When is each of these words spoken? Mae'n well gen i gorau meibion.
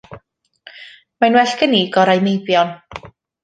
Mae'n 1.21 1.37
well 1.41 1.53
gen 1.61 1.77
i 1.83 1.85
gorau 1.99 2.27
meibion. 2.31 2.77